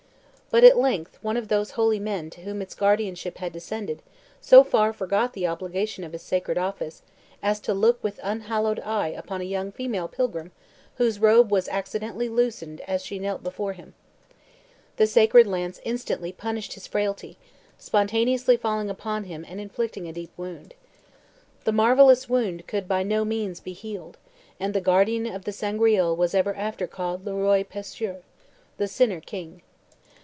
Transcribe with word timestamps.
But 0.53 0.65
at 0.65 0.77
length 0.77 1.17
one 1.21 1.37
of 1.37 1.47
those 1.47 1.71
holy 1.71 1.97
men 1.97 2.29
to 2.31 2.41
whom 2.41 2.61
its 2.61 2.75
guardianship 2.75 3.37
had 3.37 3.53
descended 3.53 4.01
so 4.41 4.65
far 4.65 4.91
forgot 4.91 5.31
the 5.31 5.47
obligation 5.47 6.03
of 6.03 6.11
his 6.11 6.23
sacred 6.23 6.57
office 6.57 7.03
as 7.41 7.61
to 7.61 7.73
look 7.73 8.03
with 8.03 8.19
unhallowed 8.21 8.81
eye 8.81 9.07
upon 9.15 9.39
a 9.39 9.45
young 9.45 9.71
female 9.71 10.09
pilgrim 10.09 10.51
whose 10.97 11.19
robe 11.21 11.51
was 11.53 11.69
accidentally 11.69 12.27
loosened 12.27 12.81
as 12.81 13.01
she 13.01 13.17
knelt 13.17 13.43
before 13.43 13.71
him. 13.71 13.93
The 14.97 15.07
sacred 15.07 15.47
lance 15.47 15.79
instantly 15.85 16.33
punished 16.33 16.73
his 16.73 16.85
frailty, 16.85 17.37
spontaneously 17.77 18.57
falling 18.57 18.89
upon 18.89 19.23
him, 19.23 19.45
and 19.47 19.61
inflicting 19.61 20.05
a 20.09 20.11
deep 20.11 20.33
wound. 20.35 20.73
The 21.63 21.71
marvellous 21.71 22.27
wound 22.27 22.67
could 22.67 22.89
by 22.89 23.03
no 23.03 23.23
means 23.23 23.61
be 23.61 23.71
healed, 23.71 24.17
and 24.59 24.73
the 24.73 24.81
guardian 24.81 25.25
of 25.27 25.45
the 25.45 25.53
Sangreal 25.53 26.13
was 26.13 26.35
ever 26.35 26.53
after 26.55 26.87
called 26.87 27.25
"Le 27.25 27.35
Roi 27.35 27.63
Pescheur," 27.63 28.17
The 28.75 28.89
Sinner 28.89 29.21
King. 29.21 29.61